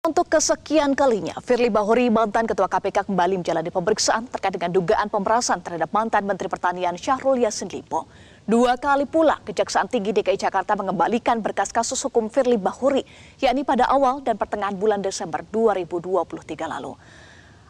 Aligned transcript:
Untuk 0.00 0.32
kesekian 0.32 0.96
kalinya, 0.96 1.36
Firly 1.44 1.68
Bahuri, 1.68 2.08
mantan 2.08 2.48
Ketua 2.48 2.72
KPK 2.72 3.04
kembali 3.04 3.44
menjalani 3.44 3.68
pemeriksaan 3.68 4.32
terkait 4.32 4.56
dengan 4.56 4.72
dugaan 4.72 5.12
pemerasan 5.12 5.60
terhadap 5.60 5.92
mantan 5.92 6.24
Menteri 6.24 6.48
Pertanian 6.48 6.96
Syahrul 6.96 7.36
Yassin 7.36 7.68
Limpo. 7.68 8.08
Dua 8.48 8.80
kali 8.80 9.04
pula 9.04 9.44
Kejaksaan 9.44 9.92
Tinggi 9.92 10.16
DKI 10.16 10.40
Jakarta 10.40 10.72
mengembalikan 10.72 11.44
berkas 11.44 11.68
kasus 11.68 12.00
hukum 12.00 12.32
Firly 12.32 12.56
Bahuri, 12.56 13.04
yakni 13.44 13.60
pada 13.60 13.92
awal 13.92 14.24
dan 14.24 14.40
pertengahan 14.40 14.72
bulan 14.72 15.04
Desember 15.04 15.44
2023 15.52 16.64
lalu. 16.64 16.96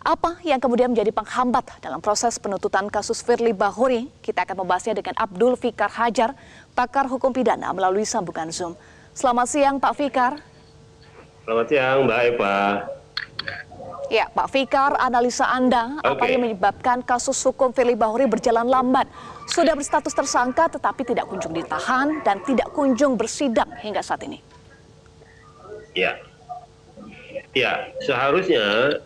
Apa 0.07 0.39
yang 0.47 0.62
kemudian 0.62 0.95
menjadi 0.95 1.11
penghambat 1.11 1.83
dalam 1.83 1.99
proses 1.99 2.39
penuntutan 2.39 2.87
kasus 2.95 3.27
Firly 3.27 3.51
Bahuri? 3.51 4.07
Kita 4.23 4.47
akan 4.47 4.62
membahasnya 4.62 4.95
dengan 4.95 5.19
Abdul 5.19 5.59
Fikar 5.59 5.91
Hajar, 5.91 6.39
pakar 6.79 7.11
hukum 7.11 7.35
pidana 7.35 7.75
melalui 7.75 8.07
sambungan 8.07 8.55
Zoom. 8.55 8.79
Selamat 9.19 9.51
siang 9.51 9.83
Pak 9.83 9.99
Fikar. 9.99 10.50
Selamat 11.51 11.67
siang, 11.67 12.07
Mbak 12.07 12.21
Eva. 12.30 12.59
Ya, 14.07 14.30
Pak 14.30 14.55
Fikar, 14.55 14.95
analisa 15.02 15.51
Anda 15.51 15.98
okay. 15.98 16.15
apa 16.15 16.25
yang 16.30 16.47
menyebabkan 16.47 17.02
kasus 17.02 17.42
hukum 17.42 17.75
Firly 17.75 17.98
Bahuri 17.98 18.30
berjalan 18.30 18.70
lambat? 18.70 19.11
Sudah 19.51 19.75
berstatus 19.75 20.15
tersangka 20.15 20.70
tetapi 20.70 21.02
tidak 21.02 21.27
kunjung 21.27 21.51
ditahan 21.51 22.23
dan 22.23 22.39
tidak 22.47 22.70
kunjung 22.70 23.19
bersidang 23.19 23.66
hingga 23.83 23.98
saat 23.98 24.23
ini. 24.30 24.39
Ya, 25.98 26.23
ya 27.51 27.83
seharusnya 28.06 29.03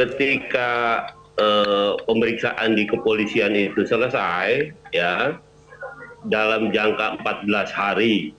ketika 0.00 1.12
uh, 1.36 2.00
pemeriksaan 2.08 2.72
di 2.72 2.88
kepolisian 2.88 3.52
itu 3.52 3.84
selesai, 3.84 4.72
ya 4.96 5.36
dalam 6.24 6.72
jangka 6.72 7.20
14 7.20 7.52
hari 7.68 8.32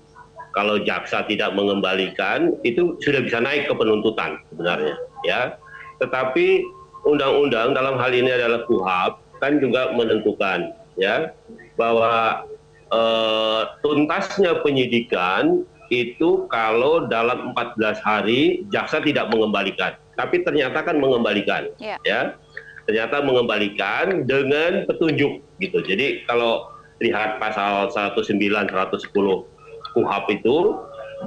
kalau 0.53 0.79
jaksa 0.85 1.25
tidak 1.25 1.51
mengembalikan 1.57 2.53
itu 2.61 2.95
sudah 3.01 3.25
bisa 3.25 3.41
naik 3.41 3.65
ke 3.67 3.73
penuntutan 3.73 4.37
sebenarnya 4.53 4.95
ya. 5.25 5.57
Tetapi 5.99 6.63
undang-undang 7.03 7.73
dalam 7.73 7.97
hal 7.97 8.13
ini 8.13 8.29
adalah 8.31 8.63
KUHAP 8.69 9.41
kan 9.41 9.59
juga 9.59 9.91
menentukan 9.91 10.71
ya 10.95 11.33
bahwa 11.75 12.45
eh, 12.93 13.61
tuntasnya 13.81 14.61
penyidikan 14.61 15.65
itu 15.91 16.49
kalau 16.49 17.05
dalam 17.05 17.53
14 17.53 18.01
hari 18.01 18.65
jaksa 18.73 19.01
tidak 19.03 19.29
mengembalikan. 19.29 19.93
Tapi 20.13 20.45
ternyata 20.45 20.85
kan 20.85 21.01
mengembalikan 21.01 21.69
yeah. 21.81 21.97
ya. 22.05 22.37
Ternyata 22.83 23.23
mengembalikan 23.23 24.27
dengan 24.27 24.83
petunjuk 24.85 25.39
gitu. 25.63 25.79
Jadi 25.81 26.27
kalau 26.27 26.67
lihat 26.99 27.39
pasal 27.39 27.87
109 27.89 28.37
110 28.37 29.52
KUHAP 29.93 30.25
itu 30.41 30.57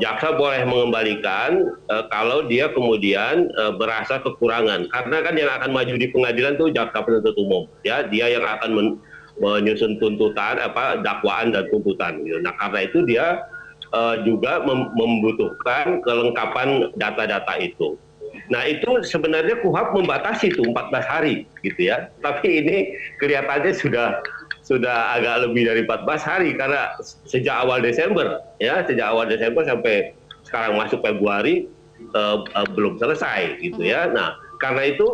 jaksa 0.02 0.36
boleh 0.36 0.62
mengembalikan 0.68 1.72
uh, 1.88 2.04
kalau 2.12 2.44
dia 2.44 2.68
kemudian 2.72 3.48
uh, 3.56 3.72
merasa 3.78 4.20
kekurangan. 4.20 4.88
Karena 4.92 5.16
kan 5.24 5.34
yang 5.34 5.50
akan 5.50 5.70
maju 5.72 5.94
di 5.96 6.08
pengadilan 6.12 6.60
itu 6.60 6.74
jaksa 6.74 7.00
penuntut 7.02 7.36
umum 7.40 7.64
ya. 7.86 8.04
Dia 8.06 8.36
yang 8.36 8.44
akan 8.44 8.70
men 8.74 8.88
menyusun 9.36 10.00
tuntutan 10.00 10.56
apa 10.56 11.04
dakwaan 11.04 11.52
dan 11.52 11.68
tuntutan 11.68 12.24
gitu. 12.24 12.40
nah 12.40 12.56
karena 12.56 12.88
itu 12.88 13.04
dia 13.04 13.44
uh, 13.92 14.16
juga 14.24 14.64
mem 14.64 14.88
membutuhkan 14.96 16.00
kelengkapan 16.00 16.88
data-data 16.96 17.60
itu. 17.60 18.00
Nah 18.48 18.62
itu 18.64 19.02
sebenarnya 19.04 19.58
KUHAP 19.60 19.92
membatasi 19.92 20.54
itu 20.54 20.62
14 20.64 21.04
hari 21.04 21.44
gitu 21.60 21.92
ya. 21.92 22.08
Tapi 22.24 22.64
ini 22.64 22.76
kelihatannya 23.20 23.72
sudah 23.76 24.24
sudah 24.66 25.14
agak 25.14 25.46
lebih 25.46 25.62
dari 25.70 25.82
14 25.86 26.26
hari 26.26 26.50
karena 26.58 26.90
sejak 27.22 27.54
awal 27.54 27.78
Desember 27.78 28.42
ya 28.58 28.82
sejak 28.82 29.06
awal 29.06 29.30
Desember 29.30 29.62
sampai 29.62 30.10
sekarang 30.42 30.74
masuk 30.74 30.98
Februari 31.06 31.70
uh, 32.18 32.42
uh, 32.42 32.66
belum 32.74 32.98
selesai 32.98 33.62
gitu 33.62 33.86
ya. 33.86 34.10
Nah 34.10 34.34
karena 34.58 34.90
itu 34.90 35.06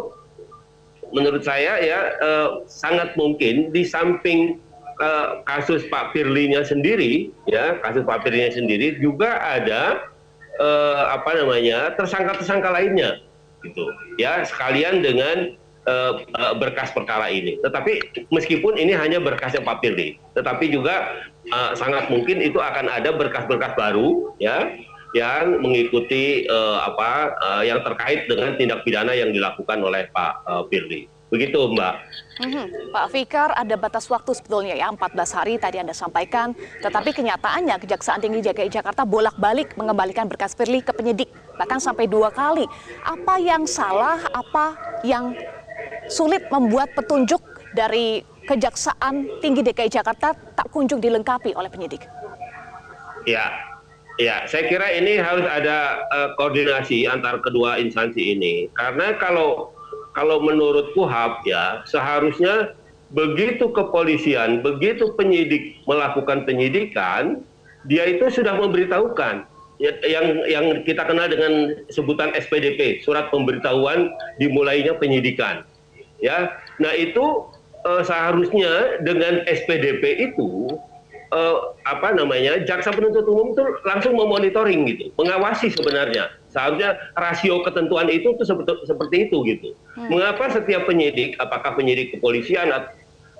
menurut 1.13 1.45
saya 1.45 1.77
ya 1.85 2.17
uh, 2.25 2.49
sangat 2.65 3.13
mungkin 3.21 3.69
di 3.77 3.85
samping 3.85 4.57
uh, 5.05 5.45
kasus 5.45 5.85
Pak 5.93 6.17
Firly-nya 6.17 6.65
sendiri 6.65 7.29
ya 7.45 7.77
kasus 7.85 8.09
Pak 8.09 8.25
Firly-nya 8.25 8.57
sendiri 8.57 8.97
juga 9.05 9.37
ada 9.37 10.09
uh, 10.57 11.13
apa 11.13 11.37
namanya 11.37 11.93
tersangka-tersangka 12.01 12.73
lainnya 12.73 13.21
gitu 13.61 13.85
ya 14.17 14.43
sekalian 14.49 15.05
dengan 15.05 15.61
uh, 15.87 16.55
berkas 16.59 16.91
perkara 16.95 17.31
ini. 17.31 17.59
Tetapi 17.63 18.25
meskipun 18.31 18.79
ini 18.79 18.95
hanya 18.95 19.19
berkasnya 19.19 19.63
Pak 19.65 19.83
Firly, 19.83 20.19
tetapi 20.35 20.71
juga 20.71 21.27
uh, 21.51 21.73
sangat 21.75 22.11
mungkin 22.11 22.43
itu 22.43 22.59
akan 22.59 22.91
ada 22.91 23.11
berkas-berkas 23.15 23.75
baru 23.75 24.35
ya 24.39 24.71
yang 25.13 25.61
mengikuti 25.61 26.49
uh, 26.49 26.89
apa 26.89 27.37
uh, 27.37 27.63
yang 27.63 27.85
terkait 27.85 28.25
dengan 28.27 28.57
tindak 28.57 28.81
pidana 28.83 29.13
yang 29.13 29.29
dilakukan 29.31 29.79
oleh 29.85 30.09
Pak 30.09 30.33
uh, 30.49 30.65
Firly. 30.73 31.09
Begitu 31.33 31.57
Mbak. 31.57 31.95
Hmm, 32.45 32.69
Pak 32.93 33.07
Fikar, 33.09 33.57
ada 33.57 33.73
batas 33.81 34.05
waktu 34.13 34.37
sebetulnya 34.37 34.77
ya, 34.77 34.93
14 34.93 35.17
hari 35.33 35.57
tadi 35.57 35.81
Anda 35.81 35.97
sampaikan. 35.97 36.53
Tetapi 36.85 37.09
kenyataannya 37.09 37.81
Kejaksaan 37.81 38.21
Tinggi 38.21 38.45
DKI 38.45 38.69
Jakarta 38.69 39.09
bolak-balik 39.09 39.73
mengembalikan 39.81 40.29
berkas 40.29 40.53
Firly 40.53 40.85
ke 40.85 40.93
penyidik, 40.93 41.33
bahkan 41.57 41.81
sampai 41.81 42.05
dua 42.05 42.29
kali. 42.29 42.69
Apa 43.01 43.41
yang 43.41 43.65
salah, 43.65 44.21
apa 44.29 44.77
yang 45.09 45.33
sulit 46.13 46.45
membuat 46.53 46.93
petunjuk 46.93 47.41
dari 47.73 48.21
Kejaksaan 48.45 49.41
Tinggi 49.41 49.65
DKI 49.65 49.89
Jakarta 49.89 50.35
tak 50.35 50.69
kunjung 50.69 51.01
dilengkapi 51.01 51.57
oleh 51.57 51.71
penyidik? 51.73 52.05
Ya, 53.25 53.55
ya, 54.19 54.45
saya 54.51 54.67
kira 54.67 54.91
ini 54.93 55.17
harus 55.17 55.47
ada 55.47 56.03
uh, 56.11 56.29
koordinasi 56.37 57.07
antar 57.07 57.39
kedua 57.41 57.79
instansi 57.79 58.35
ini. 58.35 58.67
Karena 58.75 59.15
kalau 59.17 59.71
kalau 60.13 60.43
menurut 60.43 60.93
KUHAP 60.93 61.47
ya 61.49 61.87
seharusnya 61.87 62.75
begitu 63.15 63.71
kepolisian, 63.71 64.61
begitu 64.61 65.15
penyidik 65.15 65.79
melakukan 65.87 66.43
penyidikan, 66.43 67.47
dia 67.87 68.11
itu 68.11 68.27
sudah 68.27 68.59
memberitahukan 68.59 69.47
ya, 69.79 69.93
yang 70.03 70.43
yang 70.51 70.67
kita 70.83 71.07
kenal 71.07 71.31
dengan 71.31 71.79
sebutan 71.95 72.35
SPDP, 72.35 73.07
surat 73.07 73.31
pemberitahuan 73.31 74.11
dimulainya 74.43 74.99
penyidikan 74.99 75.63
ya 76.23 76.55
nah 76.79 76.95
itu 76.95 77.51
uh, 77.85 78.03
seharusnya 78.07 79.03
dengan 79.03 79.43
SPDP 79.51 80.31
itu 80.31 80.79
uh, 81.35 81.75
apa 81.89 82.15
namanya 82.15 82.63
jaksa 82.63 82.95
penuntut 82.95 83.27
umum 83.27 83.53
itu 83.53 83.65
langsung 83.83 84.15
memonitoring 84.15 84.87
gitu 84.87 85.11
mengawasi 85.19 85.73
sebenarnya 85.75 86.31
seharusnya 86.53 86.95
rasio 87.19 87.65
ketentuan 87.67 88.07
itu 88.13 88.37
tuh 88.39 88.47
seperti, 88.47 88.73
seperti 88.87 89.17
itu 89.29 89.37
gitu 89.49 89.75
hmm. 89.99 90.09
mengapa 90.13 90.53
setiap 90.53 90.87
penyidik 90.87 91.35
apakah 91.43 91.75
penyidik 91.75 92.15
kepolisian 92.15 92.71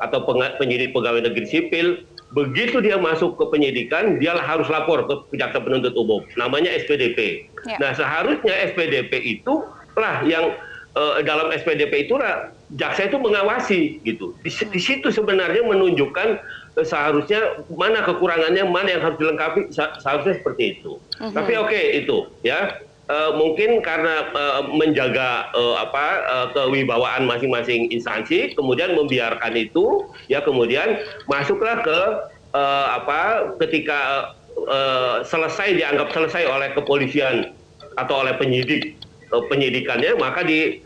atau 0.03 0.19
penyidik 0.59 0.91
pegawai 0.91 1.23
negeri 1.23 1.47
sipil 1.47 2.03
begitu 2.33 2.81
dia 2.81 2.97
masuk 2.97 3.37
ke 3.37 3.45
penyidikan 3.53 4.17
dia 4.17 4.35
harus 4.35 4.67
lapor 4.73 5.05
ke 5.05 5.37
jaksa 5.37 5.61
penuntut 5.61 5.93
umum 5.95 6.25
namanya 6.41 6.73
SPDP 6.75 7.47
ya. 7.69 7.77
nah 7.77 7.93
seharusnya 7.93 8.73
SPDP 8.73 9.39
itu 9.39 9.63
lah 10.01 10.25
yang 10.25 10.57
uh, 10.97 11.21
dalam 11.21 11.53
SPDP 11.53 12.09
itulah 12.09 12.49
jaksa 12.77 13.09
itu 13.09 13.19
mengawasi 13.21 14.01
gitu. 14.05 14.33
Di, 14.41 14.51
di 14.51 14.81
situ 14.81 15.09
sebenarnya 15.13 15.63
menunjukkan 15.65 16.29
uh, 16.79 16.85
seharusnya 16.87 17.65
mana 17.73 18.05
kekurangannya, 18.05 18.65
mana 18.69 18.97
yang 18.97 19.03
harus 19.05 19.19
dilengkapi, 19.21 19.69
seharusnya 19.75 20.41
seperti 20.41 20.79
itu. 20.79 20.97
Uh 21.21 21.29
-huh. 21.29 21.33
Tapi 21.37 21.53
oke 21.59 21.69
okay, 21.69 21.85
itu 22.05 22.29
ya. 22.47 22.81
Uh, 23.11 23.35
mungkin 23.35 23.83
karena 23.83 24.31
uh, 24.31 24.63
menjaga 24.73 25.51
uh, 25.53 25.75
apa 25.85 26.07
uh, 26.23 26.47
kewibawaan 26.55 27.27
masing-masing 27.27 27.91
instansi, 27.91 28.55
kemudian 28.55 28.95
membiarkan 28.95 29.53
itu, 29.59 30.07
ya 30.31 30.41
kemudian 30.41 31.03
masuklah 31.27 31.83
ke 31.83 31.99
uh, 32.57 32.87
apa 33.03 33.53
ketika 33.59 34.33
uh, 34.71 35.21
selesai 35.27 35.77
dianggap 35.77 36.15
selesai 36.15 36.47
oleh 36.47 36.73
kepolisian 36.73 37.53
atau 37.99 38.23
oleh 38.23 38.39
penyidik 38.39 38.97
uh, 39.35 39.45
penyidikannya, 39.51 40.17
maka 40.17 40.47
di 40.47 40.81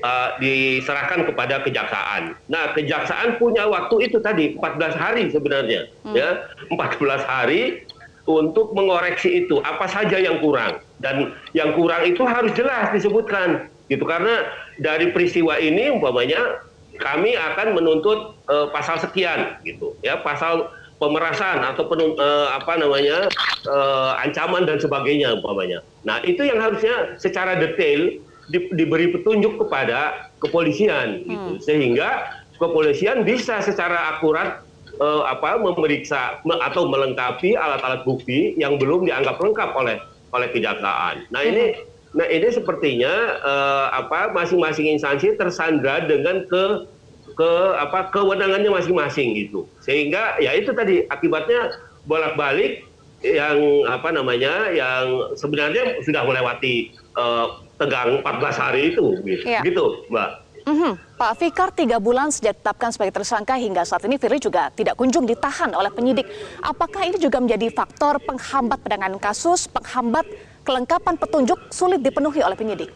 uh, 0.00 0.38
diserahkan 0.40 1.28
kepada 1.28 1.60
kejaksaan. 1.60 2.32
Nah, 2.48 2.72
kejaksaan 2.72 3.36
punya 3.36 3.68
waktu 3.68 4.08
itu 4.08 4.18
tadi 4.24 4.56
14 4.56 4.96
hari 4.96 5.28
sebenarnya, 5.28 5.92
hmm. 6.08 6.16
ya 6.16 6.48
14 6.72 6.96
hari 7.28 7.84
untuk 8.24 8.70
mengoreksi 8.72 9.44
itu 9.44 9.58
apa 9.66 9.90
saja 9.90 10.14
yang 10.14 10.38
kurang 10.38 10.78
dan 11.02 11.34
yang 11.58 11.74
kurang 11.74 12.06
itu 12.06 12.22
harus 12.22 12.54
jelas 12.54 12.94
disebutkan 12.94 13.66
gitu 13.90 14.06
karena 14.06 14.46
dari 14.78 15.10
peristiwa 15.10 15.58
ini 15.58 15.90
umpamanya 15.90 16.62
kami 17.02 17.34
akan 17.34 17.74
menuntut 17.74 18.38
uh, 18.46 18.70
pasal 18.70 19.02
sekian 19.02 19.58
gitu 19.66 19.98
ya 20.06 20.22
pasal 20.22 20.70
pemerasan 21.02 21.66
atau 21.66 21.90
penun, 21.90 22.14
uh, 22.14 22.54
apa 22.54 22.78
namanya 22.78 23.26
uh, 23.66 24.14
ancaman 24.22 24.62
dan 24.62 24.78
sebagainya 24.78 25.34
umpamanya. 25.34 25.82
Nah 26.06 26.22
itu 26.22 26.46
yang 26.46 26.62
harusnya 26.62 27.18
secara 27.18 27.58
detail 27.58 28.22
di, 28.50 28.72
diberi 28.74 29.12
petunjuk 29.14 29.60
kepada 29.66 30.30
kepolisian 30.42 31.22
gitu 31.26 31.50
hmm. 31.58 31.62
sehingga 31.62 32.40
kepolisian 32.58 33.22
bisa 33.22 33.62
secara 33.62 34.16
akurat 34.16 34.62
uh, 34.98 35.26
apa 35.26 35.58
memeriksa 35.58 36.42
me, 36.46 36.58
atau 36.62 36.86
melengkapi 36.90 37.54
alat-alat 37.54 38.02
bukti 38.02 38.54
yang 38.58 38.78
belum 38.78 39.06
dianggap 39.06 39.38
lengkap 39.38 39.70
oleh 39.74 39.98
oleh 40.32 40.48
kejaksaan. 40.50 41.28
Nah 41.28 41.42
ini 41.44 41.76
Nah 42.12 42.28
ini 42.28 42.48
sepertinya 42.52 43.40
uh, 43.40 43.86
apa 44.04 44.36
masing-masing 44.36 44.96
instansi 44.96 45.32
tersandra 45.40 46.04
dengan 46.04 46.44
ke 46.44 46.84
ke 47.32 47.50
apa 47.80 48.12
kewenangannya 48.12 48.68
masing-masing 48.68 49.32
gitu. 49.32 49.64
Sehingga 49.80 50.36
ya 50.36 50.52
itu 50.52 50.76
tadi 50.76 51.08
akibatnya 51.08 51.72
bolak-balik 52.04 52.84
yang 53.24 53.88
apa 53.88 54.12
namanya 54.12 54.68
yang 54.74 55.32
sebenarnya 55.38 56.04
sudah 56.04 56.26
melewati 56.28 56.92
uh, 57.16 57.64
tegang 57.82 58.22
14 58.22 58.62
hari 58.62 58.80
itu 58.94 59.06
gitu, 59.26 59.42
ya. 59.42 59.60
gitu 59.66 60.06
Mbak. 60.06 60.30
Mm 60.62 60.76
-hmm. 60.78 60.92
Pak 61.18 61.32
Fikar, 61.42 61.74
tiga 61.74 61.98
bulan 61.98 62.30
sejak 62.30 62.54
ditetapkan 62.54 62.94
sebagai 62.94 63.18
tersangka 63.18 63.58
hingga 63.58 63.82
saat 63.82 64.06
ini 64.06 64.14
Firly 64.14 64.38
juga 64.38 64.70
tidak 64.70 64.94
kunjung 64.94 65.26
ditahan 65.26 65.74
oleh 65.74 65.90
penyidik. 65.90 66.26
Apakah 66.62 67.02
ini 67.02 67.18
juga 67.18 67.42
menjadi 67.42 67.66
faktor 67.74 68.22
penghambat 68.22 68.78
penanganan 68.78 69.18
kasus, 69.18 69.66
penghambat 69.66 70.22
kelengkapan 70.62 71.18
petunjuk 71.18 71.58
sulit 71.74 71.98
dipenuhi 71.98 72.46
oleh 72.46 72.54
penyidik? 72.54 72.94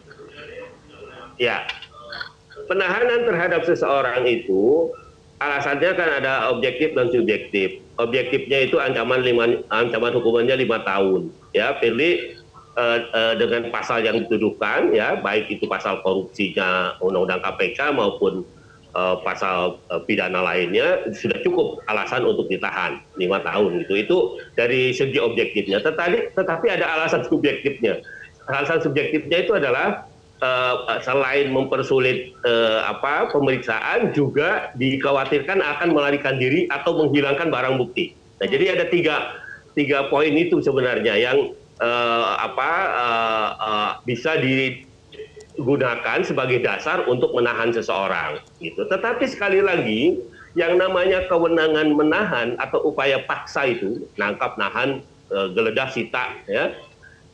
Ya, 1.35 1.67
penahanan 2.71 3.27
terhadap 3.27 3.67
seseorang 3.67 4.23
itu 4.23 4.87
alasannya 5.43 5.91
kan 5.93 6.09
ada 6.23 6.47
objektif 6.55 6.95
dan 6.95 7.11
subjektif. 7.11 7.83
Objektifnya 7.99 8.63
itu 8.63 8.79
ancaman 8.79 9.27
lima, 9.27 9.59
ancaman 9.67 10.15
hukumannya 10.15 10.55
lima 10.55 10.81
tahun. 10.87 11.35
Ya, 11.51 11.75
Firly 11.83 12.36
dengan 13.41 13.73
pasal 13.73 14.05
yang 14.05 14.21
dituduhkan 14.21 14.93
ya 14.93 15.17
baik 15.17 15.49
itu 15.49 15.65
pasal 15.65 15.97
korupsinya 16.05 16.93
undang-undang 17.01 17.41
KPK 17.41 17.89
maupun 17.89 18.45
uh, 18.97 19.15
pasal 19.21 19.77
uh, 19.93 20.01
pidana 20.05 20.41
lainnya 20.41 21.05
sudah 21.13 21.37
cukup 21.45 21.81
alasan 21.85 22.25
untuk 22.25 22.49
ditahan 22.49 22.97
lima 23.21 23.37
tahun 23.45 23.85
gitu. 23.85 23.93
Itu 23.93 24.17
dari 24.57 24.91
segi 24.91 25.21
objektifnya. 25.21 25.81
Tetapi 25.85 26.33
tetapi 26.33 26.65
ada 26.73 26.97
alasan 26.97 27.21
subjektifnya. 27.29 28.01
Alasan 28.49 28.81
subjektifnya 28.81 29.45
itu 29.45 29.53
adalah 29.53 30.09
uh, 30.41 30.97
selain 31.05 31.53
mempersulit 31.53 32.33
uh, 32.47 32.89
apa 32.89 33.29
pemeriksaan 33.29 34.15
juga 34.17 34.73
dikhawatirkan 34.79 35.61
akan 35.61 35.93
melarikan 35.93 36.41
diri 36.41 36.65
atau 36.73 36.97
menghilangkan 37.05 37.53
barang 37.53 37.75
bukti. 37.77 38.17
Nah 38.41 38.47
jadi 38.49 38.79
ada 38.79 38.85
tiga 38.89 39.45
tiga 39.77 40.09
poin 40.09 40.33
itu 40.33 40.57
sebenarnya 40.57 41.13
yang 41.21 41.53
uh, 41.81 42.37
apa 42.41 42.71
uh, 42.93 43.49
uh, 43.57 43.91
bisa 44.05 44.37
digunakan 44.37 46.19
sebagai 46.25 46.61
dasar 46.61 47.05
untuk 47.05 47.33
menahan 47.33 47.73
seseorang 47.73 48.41
gitu. 48.61 48.85
Tetapi 48.89 49.25
sekali 49.29 49.61
lagi 49.61 50.17
yang 50.57 50.77
namanya 50.81 51.25
kewenangan 51.29 51.93
menahan 51.93 52.57
atau 52.57 52.81
upaya 52.89 53.21
paksa 53.29 53.69
itu 53.69 54.09
nangkap 54.17 54.57
nahan 54.57 55.05
uh, 55.29 55.53
geledah 55.53 55.89
sita 55.93 56.33
ya 56.49 56.73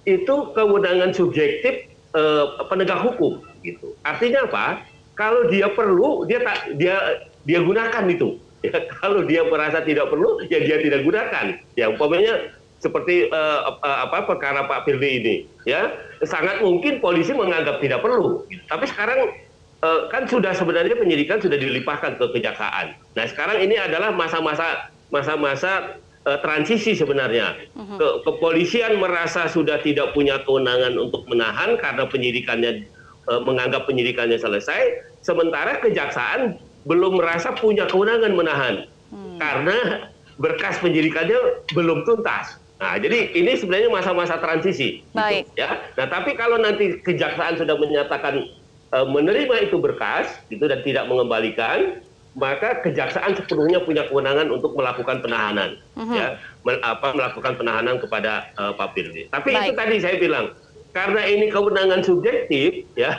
itu 0.03 0.51
kewenangan 0.51 1.15
subjektif 1.15 1.87
uh, 2.15 2.67
penegak 2.67 2.99
hukum 2.99 3.39
gitu. 3.63 3.95
Artinya 4.03 4.47
apa? 4.47 4.83
Kalau 5.15 5.47
dia 5.47 5.71
perlu 5.71 6.27
dia 6.27 6.43
tak 6.43 6.75
dia 6.75 7.23
dia 7.47 7.59
gunakan 7.63 8.03
itu. 8.11 8.35
Ya, 8.63 8.83
kalau 8.99 9.23
dia 9.23 9.47
merasa 9.47 9.79
tidak 9.83 10.11
perlu 10.11 10.43
ya 10.51 10.59
dia 10.59 10.77
tidak 10.83 11.07
gunakan. 11.07 11.59
Ya 11.79 11.87
umpamanya 11.87 12.51
seperti 12.83 13.31
uh, 13.31 13.79
uh, 13.79 13.97
apa 14.03 14.27
perkara 14.27 14.67
Pak 14.67 14.83
Firly 14.83 15.23
ini 15.23 15.35
ya. 15.63 15.95
Sangat 16.27 16.59
mungkin 16.59 16.99
polisi 16.99 17.31
menganggap 17.31 17.79
tidak 17.79 18.03
perlu. 18.03 18.43
Tapi 18.67 18.85
sekarang 18.91 19.31
uh, 19.79 20.11
kan 20.11 20.27
sudah 20.27 20.51
sebenarnya 20.51 20.99
penyidikan 20.99 21.39
sudah 21.39 21.55
dilimpahkan 21.55 22.19
ke 22.19 22.25
kejaksaan. 22.35 22.91
Nah 23.15 23.25
sekarang 23.31 23.63
ini 23.63 23.79
adalah 23.79 24.11
masa-masa 24.11 24.91
masa-masa 25.15 25.95
uh, 26.27 26.39
transisi 26.43 26.91
sebenarnya. 26.91 27.55
Mhm. 27.79 27.95
ke 27.95 28.07
kepolisian 28.27 28.99
merasa 28.99 29.47
sudah 29.47 29.79
tidak 29.79 30.11
punya 30.11 30.43
kewenangan 30.43 30.99
untuk 30.99 31.23
menahan 31.31 31.79
karena 31.79 32.03
penyidikannya 32.03 32.83
uh, 33.31 33.39
menganggap 33.47 33.87
penyidikannya 33.87 34.35
selesai. 34.35 35.07
Sementara 35.23 35.79
kejaksaan 35.79 36.59
belum 36.83 37.15
merasa 37.15 37.55
punya 37.55 37.87
kewenangan 37.87 38.35
menahan. 38.35 38.75
Hmm. 39.13 39.37
karena 39.37 40.09
berkas 40.41 40.81
penyidikannya 40.81 41.37
belum 41.77 42.01
tuntas 42.01 42.57
Nah, 42.83 42.99
jadi 42.99 43.31
ini 43.31 43.55
sebenarnya 43.55 43.87
masa-masa 43.87 44.35
transisi. 44.43 44.99
Gitu, 44.99 45.15
Baik. 45.15 45.47
Gitu, 45.47 45.63
ya. 45.63 45.79
Nah, 45.95 46.11
tapi 46.11 46.35
kalau 46.35 46.59
nanti 46.59 46.99
kejaksaan 46.99 47.55
sudah 47.55 47.79
menyatakan 47.79 48.43
e, 48.91 48.97
menerima 49.07 49.71
itu 49.71 49.79
berkas, 49.79 50.27
gitu 50.51 50.67
dan 50.67 50.83
tidak 50.83 51.07
mengembalikan, 51.07 52.03
maka 52.35 52.83
kejaksaan 52.83 53.39
sepenuhnya 53.39 53.79
punya 53.87 54.03
kewenangan 54.11 54.51
untuk 54.51 54.75
melakukan 54.75 55.23
penahanan, 55.23 55.79
uh 55.95 56.03
mhm. 56.03 56.07
-huh. 56.11 56.15
ya, 56.19 56.27
mel, 56.67 56.75
apa 56.83 57.15
melakukan 57.15 57.55
penahanan 57.55 57.95
kepada 58.03 58.51
e, 58.59 58.63
Pak 58.75 58.89
Firly. 58.91 59.31
Tapi 59.31 59.55
Baik. 59.55 59.63
itu 59.63 59.71
tadi 59.79 59.95
saya 60.03 60.15
bilang, 60.19 60.45
karena 60.91 61.23
ini 61.23 61.47
kewenangan 61.55 62.03
subjektif, 62.03 62.83
ya, 62.99 63.15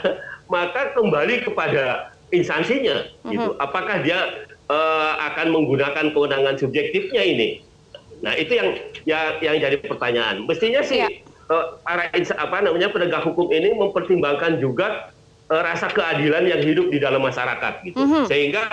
maka 0.53 0.93
kembali 0.93 1.41
kepada 1.41 2.13
instansinya, 2.29 3.01
uh 3.01 3.09
-huh. 3.25 3.31
gitu. 3.33 3.49
Apakah 3.57 4.05
dia 4.05 4.45
e, 4.69 4.77
akan 5.25 5.49
menggunakan 5.49 6.13
kewenangan 6.13 6.53
subjektifnya 6.61 7.25
ini? 7.25 7.64
Nah 8.25 8.33
itu 8.33 8.57
yang 8.57 8.69
yang, 9.05 9.25
yang 9.39 9.55
jadi 9.61 9.77
pertanyaan. 9.85 10.49
Mestinya 10.49 10.81
sih 10.81 11.05
ya. 11.05 11.09
uh, 11.53 11.77
para 11.85 12.09
apa 12.09 12.57
namanya 12.65 12.89
penegak 12.89 13.21
hukum 13.21 13.53
ini 13.53 13.77
mempertimbangkan 13.77 14.57
juga 14.57 15.13
uh, 15.53 15.61
rasa 15.61 15.93
keadilan 15.93 16.49
yang 16.49 16.61
hidup 16.65 16.89
di 16.89 16.97
dalam 16.97 17.21
masyarakat 17.21 17.85
gitu, 17.85 18.01
mm 18.01 18.07
-hmm. 18.09 18.23
sehingga 18.25 18.65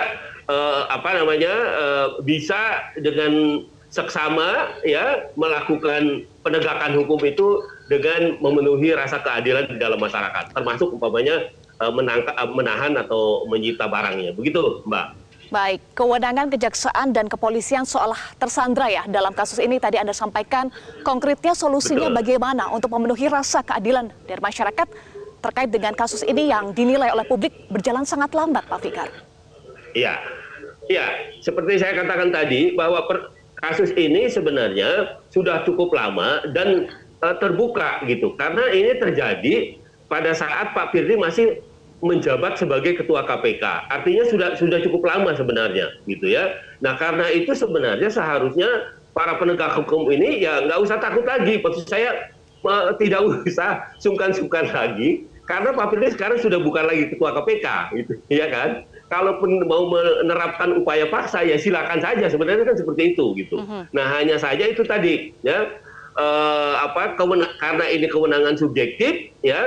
uh, 0.49 0.89
apa 0.89 1.21
namanya 1.21 1.53
uh, 1.77 2.07
bisa 2.25 2.89
dengan 2.97 3.61
seksama 3.93 4.73
ya 4.81 5.29
melakukan 5.37 6.25
penegakan 6.41 6.97
hukum 6.97 7.21
itu 7.21 7.61
dengan 7.93 8.41
memenuhi 8.41 8.89
rasa 8.97 9.21
keadilan 9.21 9.69
di 9.69 9.77
dalam 9.77 10.01
masyarakat, 10.01 10.49
termasuk 10.57 10.97
umpamanya 10.97 11.53
uh, 11.77 11.93
menangkap, 11.93 12.33
menahan 12.49 12.97
atau 12.97 13.45
menyita 13.45 13.85
barangnya, 13.85 14.33
begitu, 14.33 14.81
Mbak. 14.89 15.22
Baik, 15.53 15.85
kewenangan 15.93 16.49
kejaksaan 16.49 17.13
dan 17.13 17.29
kepolisian 17.29 17.85
seolah 17.85 18.17
tersandra 18.41 18.89
ya 18.89 19.05
dalam 19.05 19.37
kasus 19.37 19.61
ini 19.61 19.77
tadi 19.77 20.01
Anda 20.01 20.09
sampaikan 20.09 20.73
konkretnya 21.05 21.53
solusinya 21.53 22.09
Betul. 22.09 22.17
bagaimana 22.25 22.73
untuk 22.73 22.89
memenuhi 22.89 23.29
rasa 23.29 23.61
keadilan 23.61 24.09
dari 24.25 24.41
masyarakat 24.41 24.87
terkait 25.45 25.69
dengan 25.69 25.93
kasus 25.93 26.25
ini 26.25 26.49
yang 26.49 26.73
dinilai 26.73 27.13
oleh 27.13 27.21
publik 27.29 27.53
berjalan 27.69 28.01
sangat 28.01 28.33
lambat 28.33 28.65
Pak 28.65 28.81
Fikar. 28.81 29.13
Iya, 29.93 30.17
iya 30.89 31.37
seperti 31.45 31.77
saya 31.77 32.01
katakan 32.01 32.33
tadi 32.33 32.73
bahwa 32.73 33.05
per, 33.05 33.29
kasus 33.61 33.93
ini 33.93 34.33
sebenarnya 34.33 35.21
sudah 35.29 35.61
cukup 35.69 35.93
lama 35.93 36.49
dan 36.49 36.89
uh, 37.21 37.37
terbuka 37.37 38.01
gitu 38.09 38.33
karena 38.41 38.73
ini 38.73 38.97
terjadi 38.97 39.77
pada 40.09 40.33
saat 40.33 40.73
Pak 40.73 40.97
Firly 40.97 41.13
masih 41.13 41.61
menjabat 42.03 42.59
sebagai 42.59 42.99
ketua 42.99 43.23
KPK. 43.23 43.63
Artinya 43.87 44.23
sudah 44.27 44.49
sudah 44.59 44.83
cukup 44.83 45.07
lama 45.07 45.31
sebenarnya, 45.31 45.87
gitu 46.03 46.27
ya. 46.27 46.59
Nah 46.83 46.99
karena 46.99 47.31
itu 47.31 47.55
sebenarnya 47.55 48.11
seharusnya 48.11 48.67
para 49.15 49.39
penegak 49.39 49.71
hukum 49.79 50.11
ini 50.11 50.43
ya 50.43 50.67
nggak 50.67 50.83
usah 50.83 50.99
takut 50.99 51.23
lagi. 51.23 51.63
Maksud 51.63 51.87
saya 51.87 52.27
uh, 52.67 52.91
tidak 52.99 53.23
usah 53.47 53.87
sungkan-sungkan 54.03 54.67
lagi, 54.75 55.23
karena 55.47 55.71
Pak 55.71 55.95
Firly 55.95 56.11
sekarang 56.11 56.43
sudah 56.43 56.59
bukan 56.59 56.83
lagi 56.91 57.07
ketua 57.15 57.31
KPK, 57.39 57.67
gitu, 57.95 58.13
ya 58.27 58.51
kan? 58.51 58.83
Kalaupun 59.07 59.63
mau 59.69 59.87
menerapkan 59.87 60.75
upaya 60.75 61.07
paksa 61.07 61.45
ya 61.45 61.55
silakan 61.55 62.03
saja. 62.03 62.27
Sebenarnya 62.27 62.67
kan 62.67 62.75
seperti 62.75 63.15
itu, 63.15 63.31
gitu. 63.39 63.59
Uh 63.59 63.63
mhm. 63.63 63.71
-huh. 63.71 63.83
Nah 63.95 64.05
hanya 64.19 64.35
saja 64.35 64.67
itu 64.67 64.83
tadi, 64.83 65.31
ya. 65.39 65.79
Uh, 66.13 66.77
apa 66.77 67.17
karena 67.57 67.89
ini 67.89 68.05
kewenangan 68.05 68.53
subjektif 68.53 69.33
ya 69.41 69.65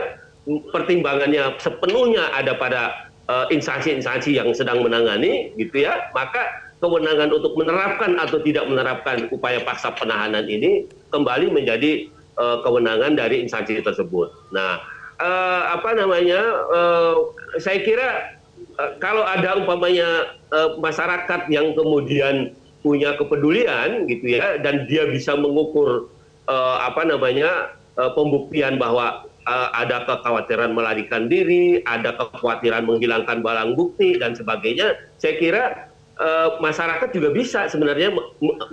pertimbangannya 0.70 1.58
sepenuhnya 1.58 2.30
ada 2.30 2.54
pada 2.54 3.10
eh, 3.26 3.46
instansi-instansi 3.50 4.38
yang 4.38 4.54
sedang 4.54 4.80
menangani 4.86 5.50
gitu 5.58 5.82
ya 5.82 6.10
maka 6.14 6.66
kewenangan 6.80 7.32
untuk 7.32 7.56
menerapkan 7.56 8.20
atau 8.20 8.38
tidak 8.44 8.68
menerapkan 8.68 9.26
upaya 9.32 9.64
paksa 9.64 9.96
penahanan 9.96 10.44
ini 10.44 10.84
kembali 11.08 11.48
menjadi 11.48 12.12
uh, 12.36 12.60
kewenangan 12.60 13.16
dari 13.16 13.40
instansi 13.40 13.80
tersebut. 13.80 14.28
Nah, 14.52 14.80
uh, 15.20 15.62
apa 15.72 15.96
namanya? 15.96 16.40
Uh, 16.68 17.14
saya 17.56 17.80
kira 17.80 18.36
uh, 18.76 18.92
kalau 19.00 19.24
ada 19.24 19.56
umpamanya 19.56 20.36
uh, 20.52 20.76
masyarakat 20.76 21.48
yang 21.48 21.72
kemudian 21.72 22.52
punya 22.84 23.18
kepedulian 23.18 24.06
gitu 24.06 24.38
ya 24.38 24.62
dan 24.62 24.86
dia 24.86 25.10
bisa 25.10 25.34
mengukur 25.34 26.06
uh, 26.46 26.76
apa 26.86 27.02
namanya 27.02 27.74
pembuktian 27.96 28.76
bahwa 28.76 29.24
ada 29.46 30.02
kekhawatiran 30.10 30.74
melarikan 30.74 31.30
diri, 31.30 31.78
ada 31.86 32.18
kekhawatiran 32.18 32.82
menghilangkan 32.82 33.46
barang 33.46 33.78
bukti 33.78 34.18
dan 34.18 34.34
sebagainya, 34.34 34.98
saya 35.22 35.38
kira 35.38 35.64
uh, 36.18 36.58
masyarakat 36.58 37.14
juga 37.14 37.30
bisa 37.30 37.70
sebenarnya 37.70 38.10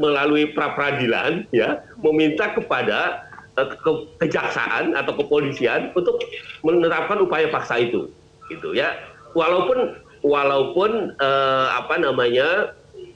melalui 0.01 0.49
pra 0.51 0.73
peradilan 0.73 1.45
ya 1.53 1.85
meminta 2.01 2.57
kepada 2.57 3.29
uh, 3.53 3.69
ke 3.69 3.91
kejaksaan 4.25 4.97
atau 4.97 5.13
kepolisian 5.13 5.93
untuk 5.93 6.17
menerapkan 6.65 7.21
upaya 7.21 7.53
paksa 7.53 7.77
itu, 7.77 8.09
gitu 8.49 8.73
ya. 8.73 8.97
Walaupun 9.37 9.97
walaupun 10.25 11.13
uh, 11.21 11.67
apa 11.77 12.01
namanya 12.01 12.73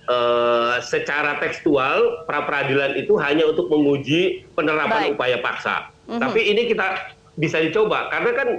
Uh, 0.08 0.80
secara 0.80 1.36
tekstual 1.44 2.24
pra 2.24 2.48
peradilan 2.48 2.96
itu 2.96 3.20
hanya 3.20 3.44
untuk 3.44 3.68
menguji 3.68 4.48
penerapan 4.56 5.12
Baik. 5.12 5.20
upaya 5.20 5.38
paksa. 5.44 5.92
Mm 6.08 6.16
-hmm. 6.16 6.22
Tapi 6.24 6.42
ini 6.48 6.62
kita 6.72 6.88
bisa 7.38 7.62
dicoba 7.62 8.10
karena 8.10 8.32
kan 8.34 8.50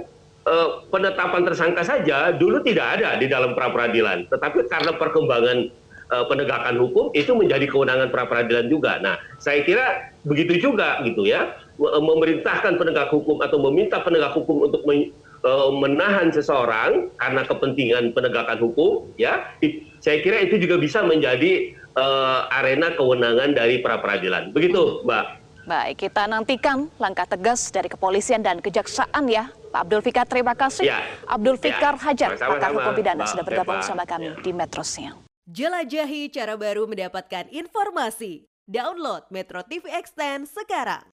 eh, 0.47 0.69
penetapan 0.87 1.43
tersangka 1.43 1.83
saja 1.83 2.31
dulu 2.31 2.63
tidak 2.63 2.99
ada 2.99 3.19
di 3.19 3.27
dalam 3.27 3.53
pra 3.53 3.69
peradilan, 3.69 4.25
tetapi 4.31 4.65
karena 4.71 4.95
perkembangan 4.95 5.57
eh, 6.09 6.25
penegakan 6.31 6.79
hukum 6.79 7.11
itu 7.13 7.35
menjadi 7.35 7.67
kewenangan 7.67 8.09
pra 8.09 8.25
peradilan 8.25 8.71
juga. 8.71 8.97
Nah, 9.03 9.19
saya 9.37 9.61
kira 9.67 10.15
begitu 10.23 10.71
juga 10.71 10.99
gitu 11.03 11.27
ya, 11.27 11.53
me- 11.75 11.91
memerintahkan 11.91 12.79
penegak 12.79 13.11
hukum 13.11 13.43
atau 13.43 13.59
meminta 13.69 13.99
penegak 13.99 14.31
hukum 14.33 14.71
untuk 14.71 14.81
men- 14.87 15.11
eh, 15.43 15.71
menahan 15.75 16.31
seseorang 16.31 17.11
karena 17.19 17.43
kepentingan 17.43 18.15
penegakan 18.15 18.59
hukum, 18.63 19.11
ya, 19.19 19.43
saya 19.99 20.23
kira 20.23 20.39
itu 20.43 20.55
juga 20.55 20.79
bisa 20.79 21.03
menjadi 21.03 21.75
eh, 21.99 22.41
arena 22.55 22.95
kewenangan 22.95 23.51
dari 23.51 23.83
pra 23.83 23.99
peradilan. 23.99 24.55
Begitu, 24.55 25.03
Mbak. 25.03 25.38
Baik, 25.69 26.09
kita 26.09 26.25
nantikan 26.25 26.89
langkah 26.97 27.29
tegas 27.29 27.69
dari 27.69 27.85
kepolisian 27.85 28.41
dan 28.41 28.57
kejaksaan 28.57 29.29
ya. 29.29 29.53
Pak 29.69 29.85
Abdul 29.85 30.01
Fikar, 30.01 30.25
terima 30.25 30.57
kasih. 30.57 30.89
Ya. 30.89 31.05
Abdul 31.29 31.61
Ya. 31.61 31.69
Fikar 31.69 31.93
Hajar, 32.01 32.41
Sama-sama, 32.41 32.57
pakar 32.57 32.69
hukum 32.73 32.93
pidana, 32.97 33.23
sudah 33.29 33.45
bergabung 33.45 33.77
bersama 33.77 34.01
kami 34.01 34.33
Ya. 34.33 34.41
di 34.41 34.49
Metro 34.49 34.81
Siang. 34.81 35.21
Jelajahi 35.45 36.33
cara 36.33 36.57
baru 36.57 36.89
mendapatkan 36.89 37.53
informasi. 37.53 38.49
Download 38.65 39.29
Metro 39.29 39.61
TV 39.61 39.93
Extend 39.93 40.49
sekarang. 40.49 41.05